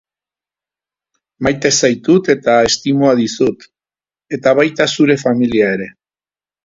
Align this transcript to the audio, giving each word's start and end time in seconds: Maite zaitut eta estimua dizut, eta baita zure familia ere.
Maite 1.47 1.71
zaitut 1.81 2.31
eta 2.35 2.55
estimua 2.71 3.11
dizut, 3.21 3.67
eta 4.39 4.55
baita 4.61 4.89
zure 4.97 5.19
familia 5.29 5.71
ere. 5.79 5.93